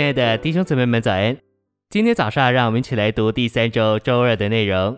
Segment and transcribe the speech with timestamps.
[0.00, 1.36] 亲爱的弟兄姊妹们，早安！
[1.90, 4.96] 今天早上，让我们一起来读第三周周二的内容。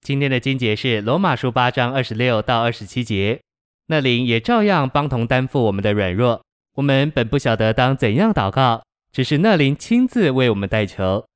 [0.00, 3.38] 今天的经节是罗马书八章二十六到二十七节。
[3.88, 6.42] 那灵也照样帮同担负我们的软弱。
[6.76, 8.82] 我们本不晓得当怎样祷告，
[9.12, 11.26] 只是那灵亲自为我们代求。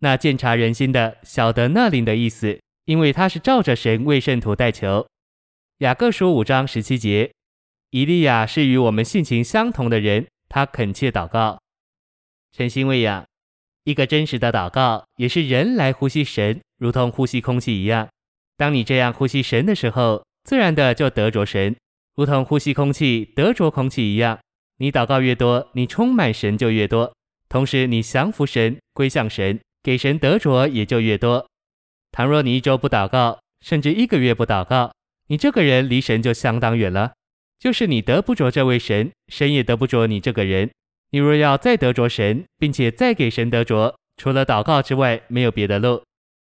[0.00, 5.06] 那鉴察人心的晓得那灵的意思，因为他是照着神为圣徒代求。
[5.78, 7.30] 雅各书五章十七节，
[7.90, 11.60] 以利亚是与我们性情相同的人，他恳切祷告。
[12.58, 13.24] 诚心喂养，
[13.84, 18.08] 一个真实的祷告，也是人来呼吸神，如同呼吸空气一样。
[18.56, 21.76] 当你这样呼吸神的时候，自然的就得着神，
[22.16, 24.36] 如同呼吸空气得着空气一样。
[24.78, 27.14] 你祷告越多，你充满神就越多，
[27.48, 31.46] 同时你降服神，归向神，给神得着也就越多。
[32.10, 34.92] 倘若你一周不祷告，甚至一个月不祷告，
[35.28, 37.12] 你这个人离神就相当远了。
[37.60, 40.68] 就是你得不着这位神，神也得不着你这个人。
[41.10, 46.02] 你若要再得着神，并且再给神得着，除了祷告之外，没有别的路。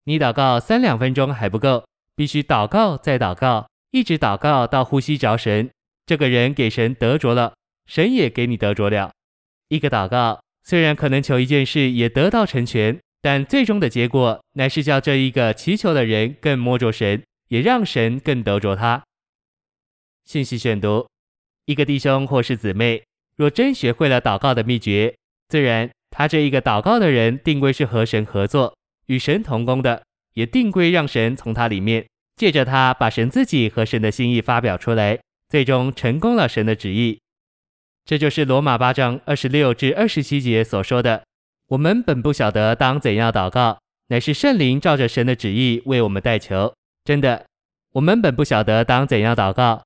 [0.04, 5.70] 你祷告三两分钟还不够，必须祷告再祷告，一直祷告到呼吸着神。
[6.04, 7.54] 这个人给神得着了，
[7.86, 9.12] 神也给你得着了。
[9.68, 19.02] 一个祷告虽然可能求一件事也得到成全，但最终的结果乃是叫这一个祈求的人更摸着神，也让神更得着他。
[20.24, 21.06] 信息选读：
[21.64, 23.02] 一个弟兄或是姊妹。
[23.40, 25.16] 若真学会了祷告的秘诀，
[25.48, 30.02] 自然他这一个祷告的人定归是和神合作、与神同工的，
[30.34, 37.18] 也定归让神从他里面借着他把神自己和神的心意发表出来，最终成功了神的旨意。
[38.04, 41.24] 这就是罗马八章二十六至二十七节所说的
[41.68, 46.74] ：“我们本不晓得当怎样祷告，乃是圣灵照着神的旨意为我们代求。”
[47.06, 47.46] 真的，
[47.92, 49.82] 我们本不晓得当怎样祷告，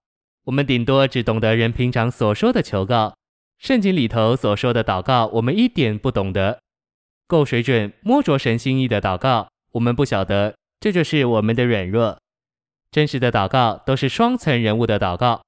[0.47, 3.15] 我们顶多只懂得人平常所说的求告。
[3.65, 6.61] 圣经里头所说的祷告，我们一点不懂得。
[7.27, 12.19] 够水准摸着神心意的祷告，我们不晓得，这就是我们的软弱。
[12.91, 15.43] 真实的祷告都是双层人物的祷告，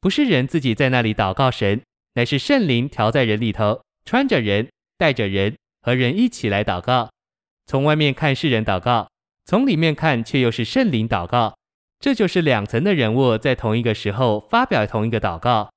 [0.00, 1.82] 不是人自己在那里祷告神，
[2.14, 7.10] 乃是圣灵调在人里头，穿着人，带着人，和人一起来祷告。
[7.66, 9.06] 从外面看是人祷告，
[9.44, 11.54] 从里面看却又是圣灵祷告。
[12.00, 15.68] 这就是两层的人物在同一个时候发表同一个祷告。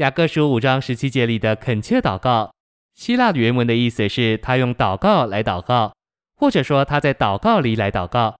[0.00, 2.54] 雅各书五章十七节里的恳切祷告，
[2.94, 5.92] 希腊原文的意思是他用祷告来祷告，
[6.38, 8.34] 或者说他在祷告里来祷告。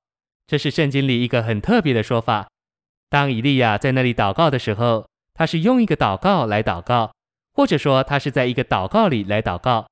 [0.47, 2.49] 这是圣经里一个很特别的说法。
[3.11, 7.13] 当以利亚在那里祷告的时候，他是用一个祷告来祷告，
[7.53, 9.87] 或者说他是在一个祷告里来祷告。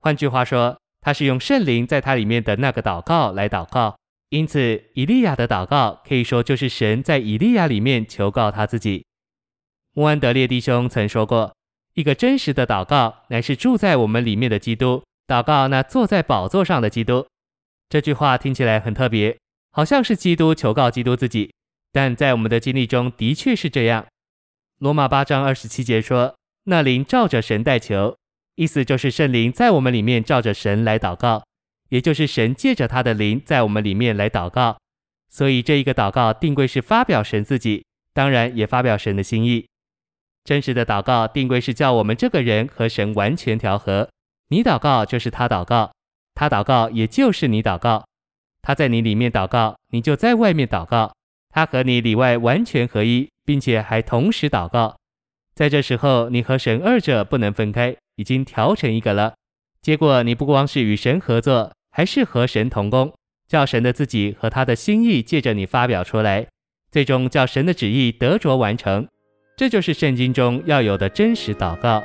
[0.00, 3.94] 换句话说，他是用圣灵在他里面的那个祷告来祷告。
[4.30, 9.04] 因此，以利亚的祷告可以说就是神在以利亚里面求告他自己。
[9.94, 11.54] 穆安德烈弟兄曾说过
[11.92, 17.26] ：“一个真实的祷告，乃是住在我们里面的基督，祷告那坐在宝座上的基督。”
[17.90, 19.36] 这句话听起来很特别，
[19.70, 21.52] 好像是基督求告基督自己，
[21.92, 24.06] 但在我们的经历中的确是这样。
[24.78, 28.16] 罗马八章二十七节说：“那灵照着神代求”，
[28.56, 31.44] 意思就是圣灵在我们里面照着神来祷告，
[31.90, 34.78] 也就是神借着他的灵在我们里面来祷告。
[35.28, 39.66] 所以这一个祷告定规是发表神自己，当然也发表神的心意。
[40.44, 44.08] 真实的祷告定规是叫我们这个人和神完全调和。
[44.48, 45.92] 你祷告就是他祷告，
[46.34, 48.04] 他祷告也就是你祷告。
[48.60, 51.12] 他在你里面祷告，你就在外面祷告。
[51.50, 54.96] 他和你里外完全合一，并且还同时祷告。
[55.54, 59.34] 在这时候，你和神二者不能分开，已经调成一个了。
[59.82, 63.12] 结果你不光是与神合作，还是和神同工，
[63.46, 66.46] 叫神的自己和他的心意借着你发表出来，
[66.90, 69.06] 最终叫神的旨意得着完成。
[69.54, 72.02] 这就是圣经中要有的真实祷告。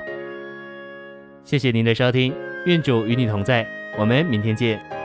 [1.44, 2.34] 谢谢您的收听，
[2.66, 3.66] 愿主与你同在，
[3.98, 4.97] 我们明天见。